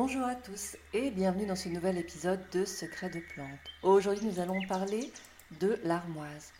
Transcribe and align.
Bonjour 0.00 0.22
à 0.22 0.36
tous 0.36 0.76
et 0.94 1.10
bienvenue 1.10 1.46
dans 1.46 1.56
ce 1.56 1.68
nouvel 1.68 1.98
épisode 1.98 2.38
de 2.52 2.64
Secrets 2.64 3.10
de 3.10 3.18
plantes. 3.18 3.48
Aujourd'hui 3.82 4.26
nous 4.26 4.38
allons 4.38 4.64
parler 4.68 5.12
de 5.58 5.76
l'armoise. 5.82 6.52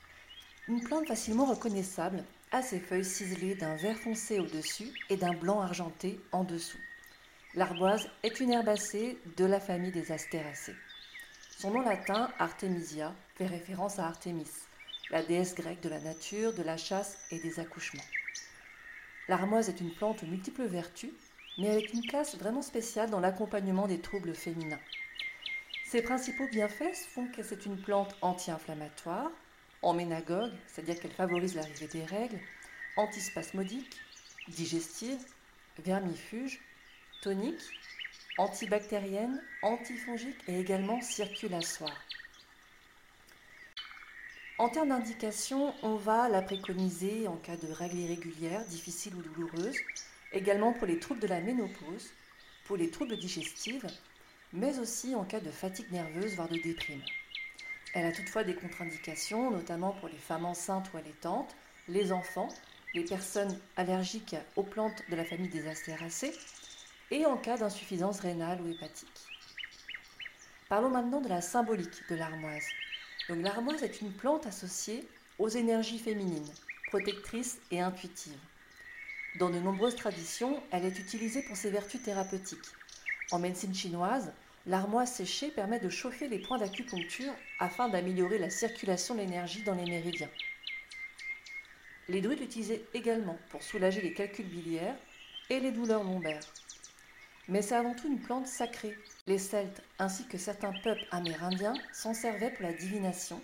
Une 0.66 0.82
plante 0.82 1.06
facilement 1.06 1.44
reconnaissable 1.44 2.24
à 2.50 2.62
ses 2.62 2.80
feuilles 2.80 3.04
ciselées 3.04 3.54
d'un 3.54 3.76
vert 3.76 3.96
foncé 3.96 4.40
au-dessus 4.40 4.88
et 5.08 5.16
d'un 5.16 5.34
blanc 5.34 5.60
argenté 5.60 6.18
en 6.32 6.42
dessous. 6.42 6.80
L'armoise 7.54 8.10
est 8.24 8.40
une 8.40 8.50
herbacée 8.50 9.16
de 9.36 9.44
la 9.44 9.60
famille 9.60 9.92
des 9.92 10.10
astéracées. 10.10 10.74
Son 11.56 11.70
nom 11.70 11.82
latin, 11.82 12.32
Artemisia, 12.40 13.14
fait 13.36 13.46
référence 13.46 14.00
à 14.00 14.06
Artémis, 14.06 14.50
la 15.10 15.22
déesse 15.22 15.54
grecque 15.54 15.80
de 15.80 15.90
la 15.90 16.00
nature, 16.00 16.54
de 16.54 16.64
la 16.64 16.76
chasse 16.76 17.16
et 17.30 17.38
des 17.38 17.60
accouchements. 17.60 18.02
L'armoise 19.28 19.68
est 19.68 19.80
une 19.80 19.94
plante 19.94 20.24
aux 20.24 20.26
multiples 20.26 20.66
vertus 20.66 21.12
mais 21.58 21.70
avec 21.70 21.92
une 21.92 22.06
classe 22.06 22.36
vraiment 22.36 22.62
spéciale 22.62 23.10
dans 23.10 23.20
l'accompagnement 23.20 23.88
des 23.88 24.00
troubles 24.00 24.34
féminins. 24.34 24.78
Ses 25.84 26.02
principaux 26.02 26.46
bienfaits 26.48 26.94
font 27.14 27.26
que 27.28 27.42
c'est 27.42 27.66
une 27.66 27.80
plante 27.80 28.16
anti-inflammatoire, 28.22 29.30
emménagogue, 29.82 30.52
c'est-à-dire 30.66 31.00
qu'elle 31.00 31.12
favorise 31.12 31.54
l'arrivée 31.54 31.88
des 31.88 32.04
règles, 32.04 32.38
antispasmodique, 32.96 34.00
digestive, 34.48 35.18
vermifuge, 35.78 36.60
tonique, 37.22 37.60
antibactérienne, 38.38 39.42
antifongique 39.62 40.38
et 40.46 40.60
également 40.60 41.00
circulatoire. 41.00 41.98
En 44.58 44.68
termes 44.68 44.88
d'indication, 44.88 45.72
on 45.84 45.94
va 45.94 46.28
la 46.28 46.42
préconiser 46.42 47.28
en 47.28 47.36
cas 47.36 47.56
de 47.56 47.70
règles 47.70 47.98
irrégulières, 47.98 48.64
difficiles 48.64 49.14
ou 49.14 49.22
douloureuses, 49.22 49.76
également 50.32 50.72
pour 50.72 50.88
les 50.88 50.98
troubles 50.98 51.20
de 51.20 51.28
la 51.28 51.40
ménopause, 51.40 52.10
pour 52.64 52.76
les 52.76 52.90
troubles 52.90 53.16
digestifs, 53.16 53.86
mais 54.52 54.80
aussi 54.80 55.14
en 55.14 55.24
cas 55.24 55.38
de 55.38 55.50
fatigue 55.52 55.92
nerveuse, 55.92 56.34
voire 56.34 56.48
de 56.48 56.56
déprime. 56.56 57.02
Elle 57.94 58.06
a 58.06 58.10
toutefois 58.10 58.42
des 58.42 58.56
contre-indications, 58.56 59.52
notamment 59.52 59.92
pour 59.92 60.08
les 60.08 60.18
femmes 60.18 60.44
enceintes 60.44 60.90
ou 60.92 60.96
allaitantes, 60.96 61.54
les 61.86 62.10
enfants, 62.10 62.48
les 62.94 63.04
personnes 63.04 63.56
allergiques 63.76 64.34
aux 64.56 64.64
plantes 64.64 65.04
de 65.08 65.14
la 65.14 65.24
famille 65.24 65.50
des 65.50 65.68
astéracées 65.68 66.34
et 67.12 67.24
en 67.26 67.36
cas 67.36 67.58
d'insuffisance 67.58 68.18
rénale 68.18 68.60
ou 68.60 68.68
hépatique. 68.68 69.08
Parlons 70.68 70.90
maintenant 70.90 71.20
de 71.20 71.28
la 71.28 71.42
symbolique 71.42 72.02
de 72.10 72.16
l'armoise. 72.16 72.66
Donc 73.28 73.42
l'armoise 73.42 73.82
est 73.82 74.00
une 74.00 74.12
plante 74.12 74.46
associée 74.46 75.06
aux 75.38 75.48
énergies 75.48 75.98
féminines, 75.98 76.50
protectrices 76.86 77.58
et 77.70 77.80
intuitives. 77.80 78.38
Dans 79.38 79.50
de 79.50 79.58
nombreuses 79.58 79.96
traditions, 79.96 80.62
elle 80.70 80.86
est 80.86 80.98
utilisée 80.98 81.42
pour 81.42 81.56
ses 81.56 81.70
vertus 81.70 82.02
thérapeutiques. 82.02 82.58
En 83.30 83.38
médecine 83.38 83.74
chinoise, 83.74 84.32
l'armoise 84.66 85.12
séchée 85.12 85.50
permet 85.50 85.78
de 85.78 85.90
chauffer 85.90 86.28
les 86.28 86.38
points 86.38 86.58
d'acupuncture 86.58 87.34
afin 87.58 87.90
d'améliorer 87.90 88.38
la 88.38 88.48
circulation 88.48 89.14
de 89.14 89.20
l'énergie 89.20 89.62
dans 89.62 89.74
les 89.74 89.84
méridiens. 89.84 90.30
Les 92.08 92.22
druides 92.22 92.40
l'utilisaient 92.40 92.84
également 92.94 93.38
pour 93.50 93.62
soulager 93.62 94.00
les 94.00 94.14
calculs 94.14 94.48
biliaires 94.48 94.96
et 95.50 95.60
les 95.60 95.72
douleurs 95.72 96.02
lombaires. 96.02 96.40
Mais 97.48 97.62
c'est 97.62 97.74
avant 97.74 97.94
tout 97.94 98.08
une 98.08 98.20
plante 98.20 98.46
sacrée. 98.46 98.96
Les 99.26 99.38
Celtes 99.38 99.82
ainsi 99.98 100.26
que 100.26 100.36
certains 100.36 100.74
peuples 100.84 101.06
amérindiens 101.10 101.74
s'en 101.92 102.12
servaient 102.12 102.52
pour 102.52 102.64
la 102.64 102.74
divination 102.74 103.40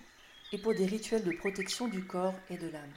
et 0.52 0.58
pour 0.58 0.74
des 0.74 0.86
rituels 0.86 1.24
de 1.24 1.32
protection 1.32 1.88
du 1.88 2.04
corps 2.04 2.34
et 2.50 2.58
de 2.58 2.68
l'âme. 2.68 2.92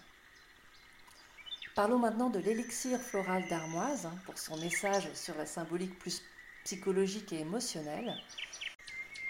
Parlons 1.76 2.00
maintenant 2.00 2.30
de 2.30 2.40
l'élixir 2.40 3.00
floral 3.00 3.48
d'armoise 3.50 4.06
hein, 4.06 4.16
pour 4.26 4.38
son 4.38 4.58
message 4.58 5.08
sur 5.14 5.36
la 5.36 5.46
symbolique 5.46 5.98
plus 6.00 6.24
psychologique 6.64 7.32
et 7.32 7.40
émotionnelle. 7.40 8.14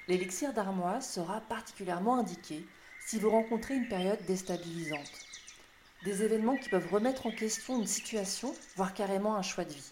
L'élixir 0.08 0.54
d'armoise 0.54 1.08
sera 1.08 1.42
particulièrement 1.42 2.18
indiqué 2.18 2.66
si 3.06 3.20
vous 3.20 3.30
rencontrez 3.30 3.76
une 3.76 3.88
période 3.88 4.24
déstabilisante. 4.26 5.12
Des 6.04 6.24
événements 6.24 6.58
qui 6.58 6.70
peuvent 6.70 6.92
remettre 6.92 7.26
en 7.26 7.32
question 7.32 7.80
une 7.80 7.88
situation, 7.88 8.56
voire 8.76 8.94
carrément 8.94 9.36
un 9.36 9.42
choix 9.42 9.66
de 9.66 9.74
vie. 9.74 9.92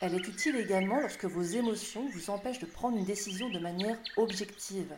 Elle 0.00 0.14
est 0.14 0.28
utile 0.28 0.54
également 0.54 1.00
lorsque 1.00 1.24
vos 1.24 1.42
émotions 1.42 2.08
vous 2.10 2.30
empêchent 2.30 2.60
de 2.60 2.66
prendre 2.66 2.96
une 2.96 3.04
décision 3.04 3.50
de 3.50 3.58
manière 3.58 3.98
objective. 4.16 4.94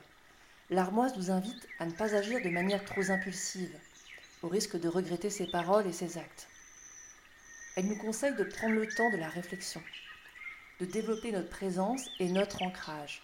L'armoise 0.68 1.16
nous 1.16 1.30
invite 1.30 1.66
à 1.78 1.86
ne 1.86 1.92
pas 1.92 2.14
agir 2.14 2.42
de 2.42 2.50
manière 2.50 2.84
trop 2.84 3.10
impulsive, 3.10 3.74
au 4.42 4.48
risque 4.48 4.78
de 4.78 4.88
regretter 4.88 5.30
ses 5.30 5.46
paroles 5.46 5.86
et 5.86 5.92
ses 5.92 6.18
actes. 6.18 6.48
Elle 7.76 7.86
nous 7.86 7.96
conseille 7.96 8.34
de 8.34 8.44
prendre 8.44 8.74
le 8.74 8.86
temps 8.86 9.10
de 9.10 9.16
la 9.16 9.30
réflexion, 9.30 9.82
de 10.80 10.84
développer 10.84 11.32
notre 11.32 11.48
présence 11.48 12.10
et 12.18 12.28
notre 12.28 12.60
ancrage, 12.60 13.22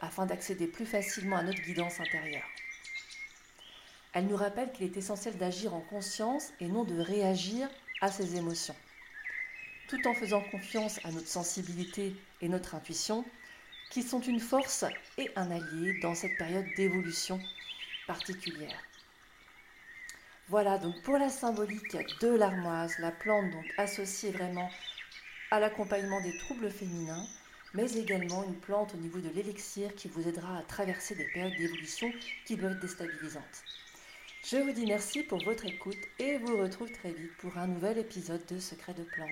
afin 0.00 0.24
d'accéder 0.24 0.66
plus 0.66 0.86
facilement 0.86 1.36
à 1.36 1.42
notre 1.42 1.60
guidance 1.60 2.00
intérieure. 2.00 2.48
Elle 4.14 4.26
nous 4.26 4.36
rappelle 4.36 4.72
qu'il 4.72 4.86
est 4.86 4.96
essentiel 4.96 5.36
d'agir 5.36 5.74
en 5.74 5.80
conscience 5.80 6.50
et 6.60 6.66
non 6.66 6.84
de 6.84 6.98
réagir 6.98 7.68
à 8.00 8.10
ses 8.10 8.36
émotions, 8.36 8.76
tout 9.88 10.06
en 10.06 10.14
faisant 10.14 10.40
confiance 10.40 10.98
à 11.04 11.10
notre 11.10 11.28
sensibilité 11.28 12.14
et 12.40 12.48
notre 12.48 12.74
intuition, 12.74 13.24
qui 13.90 14.02
sont 14.02 14.20
une 14.20 14.40
force 14.40 14.84
et 15.18 15.30
un 15.36 15.50
allié 15.50 15.98
dans 16.00 16.14
cette 16.14 16.36
période 16.36 16.66
d'évolution 16.76 17.40
particulière. 18.06 18.82
Voilà 20.48 20.78
donc 20.78 21.00
pour 21.02 21.16
la 21.16 21.30
symbolique 21.30 21.96
de 22.20 22.28
l'armoise, 22.28 22.98
la 22.98 23.10
plante 23.10 23.50
donc 23.50 23.64
associée 23.78 24.30
vraiment 24.30 24.70
à 25.50 25.60
l'accompagnement 25.60 26.20
des 26.20 26.36
troubles 26.38 26.70
féminins, 26.70 27.26
mais 27.72 27.90
également 27.92 28.44
une 28.44 28.58
plante 28.58 28.94
au 28.94 28.98
niveau 28.98 29.20
de 29.20 29.30
l'élixir 29.30 29.94
qui 29.94 30.08
vous 30.08 30.28
aidera 30.28 30.58
à 30.58 30.62
traverser 30.62 31.14
des 31.14 31.28
périodes 31.32 31.56
d'évolution 31.56 32.12
qui 32.44 32.56
peuvent 32.56 32.72
être 32.72 32.80
déstabilisantes. 32.80 33.64
Je 34.46 34.58
vous 34.58 34.72
dis 34.72 34.84
merci 34.84 35.22
pour 35.22 35.42
votre 35.42 35.64
écoute 35.64 35.96
et 36.18 36.36
vous 36.36 36.58
retrouve 36.58 36.92
très 36.92 37.12
vite 37.12 37.34
pour 37.38 37.56
un 37.56 37.66
nouvel 37.66 37.96
épisode 37.96 38.44
de 38.44 38.58
Secrets 38.58 38.92
de 38.92 39.02
plantes. 39.02 39.28